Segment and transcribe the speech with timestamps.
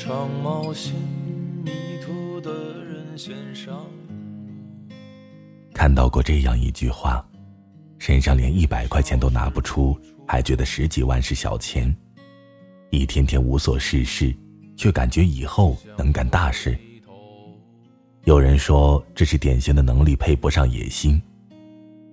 [0.00, 0.94] 场冒险，
[1.64, 2.52] 迷途的
[2.84, 3.84] 人献上。
[5.74, 7.26] 看到过这样一句话：
[7.98, 11.92] 身上连一百块钱都拿不出，还觉得十几万是小钱；
[12.90, 14.32] 一天天无所事事，
[14.76, 16.78] 却感觉以后能干大事。
[18.22, 21.20] 有人说这是典型的能力配不上野心。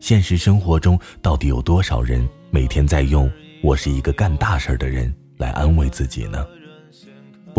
[0.00, 3.30] 现实生活中，到底有多少人每天在用
[3.64, 6.46] “我是一个干大事的人”来安慰自己呢？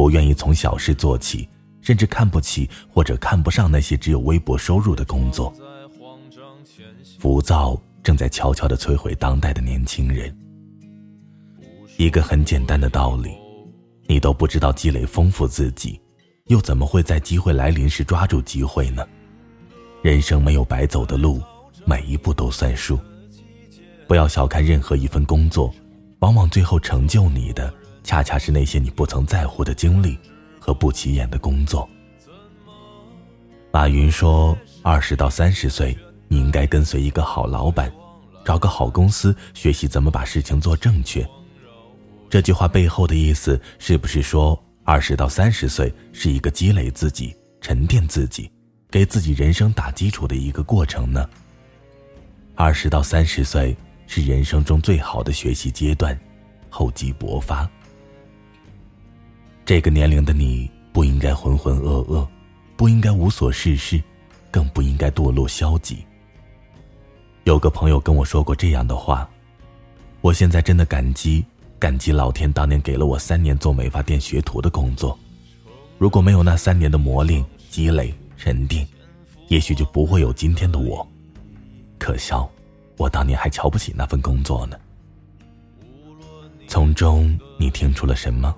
[0.01, 1.47] 不愿意从小事做起，
[1.79, 5.53] 甚至看不起或者看不上那些只有微薄收入的工作。
[7.19, 10.35] 浮躁正在悄悄地摧毁当代的年轻人。
[11.97, 13.37] 一个很简单的道理，
[14.07, 16.01] 你都不知道积累丰富自己，
[16.45, 19.07] 又怎么会在机会来临时抓住机会呢？
[20.01, 21.39] 人生没有白走的路。
[21.85, 22.97] 每一步都算数，
[24.07, 25.71] 不要小看任何一份工作，
[26.21, 27.71] 往往最后成就你的，
[28.03, 30.17] 恰恰是那些你不曾在乎的经历
[30.59, 31.87] 和不起眼的工作。
[33.71, 37.91] 马云说：“二十到三十岁，你应该跟随一个好老板，
[38.43, 41.25] 找个好公司，学习怎么把事情做正确。”
[42.29, 48.51] 这句话背后的意思，是不是说二十到三十岁是一个积累自己、沉淀自己、
[48.89, 51.29] 给自己人生打基础的一个过程呢？
[52.55, 53.75] 二十到三十岁
[54.07, 56.17] 是人生中最好的学习阶段，
[56.69, 57.69] 厚积薄发。
[59.65, 62.27] 这个年龄的你不应该浑浑噩噩，
[62.75, 64.01] 不应该无所事事，
[64.49, 66.03] 更不应该堕落消极。
[67.43, 69.29] 有个朋友跟我说过这样的话
[70.21, 71.45] ：“我现在真的感激，
[71.79, 75.17] 感激老天当年给了我三年做美发店学徒的工作。
[75.97, 78.85] 如果没有那三年的磨练、积累、沉淀，
[79.47, 81.07] 也许就不会有今天的我。”
[81.97, 82.49] 可笑，
[82.97, 84.77] 我当年还瞧不起那份工作呢。
[86.67, 88.55] 从中你听出了什么？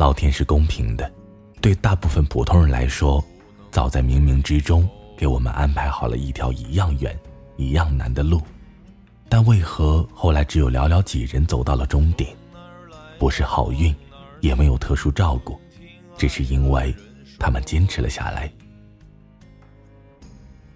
[0.00, 1.12] 老天是公平的，
[1.60, 3.22] 对大部分普通人来说，
[3.70, 7.14] 早在冥冥之中给我们安排好了一条一样远、
[7.58, 8.40] 一样难的路，
[9.28, 12.34] 但为何后来只有寥寥几人走到了终点？
[13.18, 13.94] 不是好运，
[14.40, 15.60] 也没有特殊照顾，
[16.16, 16.96] 只是因为
[17.38, 18.50] 他们坚持了下来。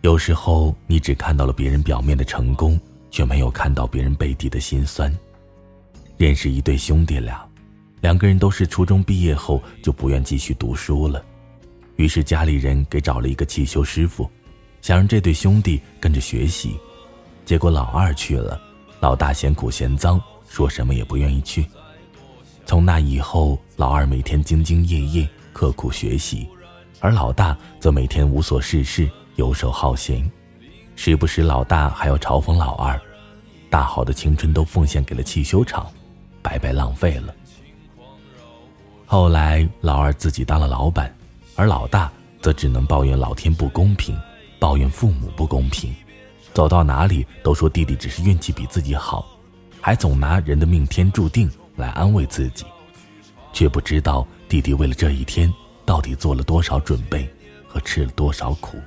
[0.03, 2.79] 有时候，你只看到了别人表面的成功，
[3.11, 5.11] 却没有看到别人背地的辛酸。
[6.19, 7.43] 认识一对兄弟俩，
[8.05, 11.25] 两个人都是初中毕业后就不愿继续读书了，
[11.97, 14.31] 于是家里人给找了一个汽修师傅，
[14.83, 16.79] 想让这对兄弟跟着学习。
[17.47, 18.61] 结果老二去了，
[19.01, 21.65] 老大嫌苦嫌脏，说什么也不愿意去。
[22.67, 26.47] 从那以后，老二每天兢兢业业、刻苦学习，
[27.01, 29.09] 而老大则每天无所事事。
[29.37, 30.31] 游手好闲，
[30.95, 33.01] 时不时老大还要嘲讽老二，
[33.71, 35.91] 大好的青春都奉献给了汽修厂，
[36.43, 37.35] 白白浪费了。
[39.07, 41.15] 后来老二自己当了老板，
[41.55, 42.11] 而老大
[42.41, 44.17] 则只能抱怨老天不公平，
[44.59, 45.95] 抱怨父母不公平，
[46.53, 49.27] 走到哪里都说弟弟只是运气比自己好，
[49.81, 52.65] 还总拿人的命天注定来安慰自己，
[53.53, 55.53] 却不知道弟弟为了这一天
[55.85, 57.29] 到底做了多少准备
[57.69, 58.79] 和吃了多少苦。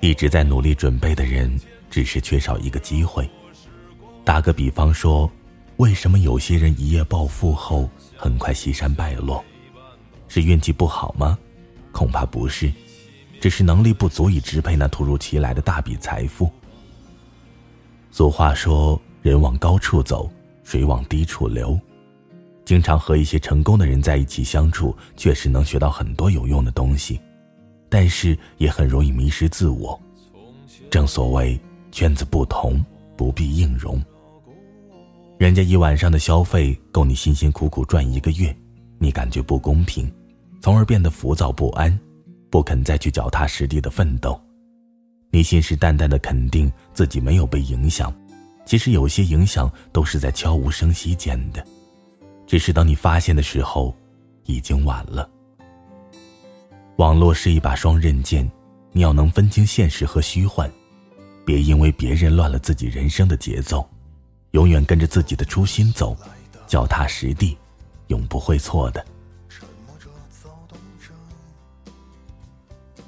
[0.00, 1.58] 一直在努力准备的人，
[1.90, 3.28] 只是缺少一个机会。
[4.24, 5.30] 打个比方说，
[5.78, 9.44] 为什么有些人一夜暴富后很快西山败落？
[10.26, 11.38] 是运气不好吗？
[11.92, 12.72] 恐怕不是，
[13.40, 16.50] 只是能力不足以支配那突如其来的大笔财富。
[18.10, 20.30] 俗话说：“人往高处走，
[20.64, 21.78] 水往低处流。”
[22.64, 27.20] 经常和一些成功的人在一起相处，确实能学到很多有用的东西。
[27.88, 30.00] 但是也很容易迷失自我。
[30.90, 31.60] 正所谓
[31.92, 32.84] 圈子不同，
[33.14, 34.02] 不必硬融。
[35.38, 38.56] 人家一晚上的消费够你辛辛苦苦赚一个月，
[38.98, 40.10] 你感觉不公平，
[40.62, 41.96] 从而变得浮躁不安，
[42.48, 44.40] 不肯再去脚踏实地的奋斗。
[45.30, 48.10] 你信誓旦旦的肯定自己没有被影响，
[48.64, 51.62] 其实有些影响都是在悄无声息间的，
[52.46, 53.94] 只是当你发现的时候，
[54.44, 55.28] 已经晚了。
[56.96, 58.50] 网络是一把双刃剑，
[58.90, 60.70] 你要能分清现实和虚幻，
[61.44, 63.86] 别因为别人乱了自己人生的节奏，
[64.56, 66.16] 永远跟着自己的初心走，
[66.66, 67.58] 脚踏实地，
[68.06, 69.04] 永不会错的。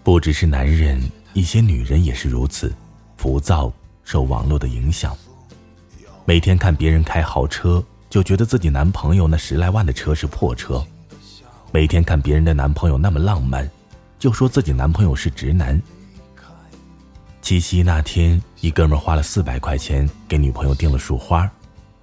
[0.04, 1.00] 不只是男人，
[1.32, 2.70] 一些女人也是如此，
[3.16, 3.72] 浮躁，
[4.04, 5.16] 受网络的影响，
[6.26, 10.86] 每天看别人开豪车，就觉得自己男朋友那十来万的车是破车；
[11.72, 13.66] 每天看别人的男朋友那么浪漫。
[14.18, 15.80] 就说自己男朋友是直男。
[17.48, 21.50] 七夕那天，一哥们花了四百块钱给女朋友订了束花，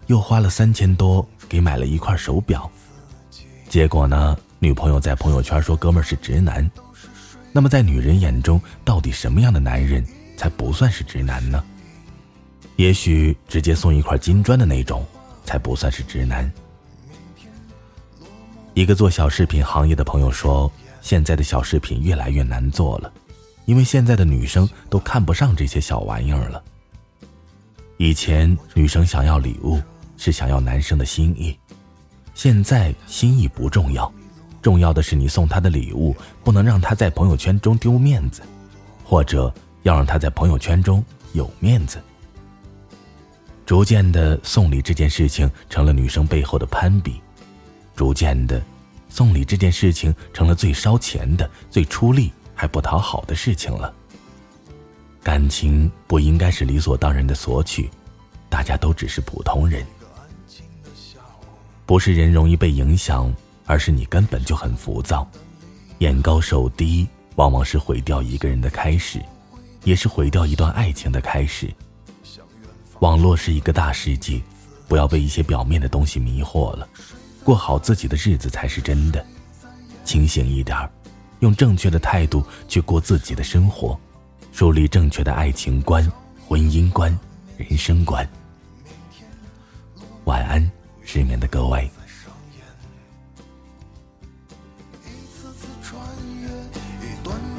[0.07, 2.67] 又花了三千多给买了一块手表，
[3.69, 6.67] 结果呢，女朋友在朋友圈说哥们是直男。
[7.51, 10.03] 那么在女人眼中，到底什么样的男人
[10.35, 11.63] 才不算是直男呢？
[12.75, 15.05] 也许直接送一块金砖的那种，
[15.43, 16.51] 才不算是直男。
[18.73, 20.71] 一个做小饰品行业的朋友说，
[21.01, 23.13] 现在的小饰品越来越难做了，
[23.65, 26.63] 因为现在的女生都看不上这些小玩意儿了。
[27.97, 29.81] 以前女生想要礼物
[30.17, 31.57] 是想要男生的心意，
[32.33, 34.11] 现在心意不重要，
[34.61, 38.41] 重要的是你送她的礼物不能让她在朋友圈中丢面子，
[39.03, 39.53] 或者
[39.83, 41.03] 要让她在朋友圈中
[41.33, 42.01] 有面子。
[43.65, 47.13] 逐渐的，送礼这件事情成了女生背后的攀比；
[47.95, 48.61] 逐渐的，
[49.09, 53.93] 送礼这件事情成了最烧钱的、最出力还不讨好的事情了。
[55.21, 57.89] 感情不应该是理所当然的索取，
[58.49, 59.85] 大家都只是普通人。
[61.85, 63.31] 不是人容易被影响，
[63.65, 65.27] 而是你根本就很浮躁。
[65.99, 69.21] 眼高手低，往往是毁掉一个人的开始，
[69.83, 71.71] 也是毁掉一段爱情的开始。
[72.99, 74.41] 网络是一个大世界，
[74.87, 76.87] 不要被一些表面的东西迷惑了，
[77.43, 79.25] 过好自己的日子才是真的。
[80.03, 80.89] 清醒一点儿，
[81.45, 83.97] 用正确的态度去过自己的生活。
[84.51, 86.03] 树立正确的爱情观、
[86.47, 87.15] 婚姻观、
[87.55, 88.27] 人生观。
[90.23, 90.71] 晚安，
[91.03, 91.87] 失眠的各位。
[97.23, 97.54] 相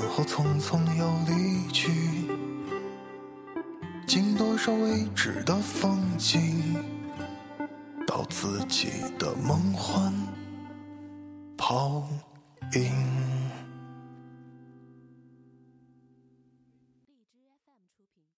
[0.00, 1.90] 然后匆匆又离去，
[4.06, 6.76] 经多少未知的风景，
[8.06, 10.14] 到自己的梦幻
[11.56, 12.06] 泡
[12.74, 13.37] 影。